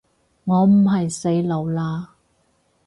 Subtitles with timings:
[0.45, 2.07] 我唔係細路喇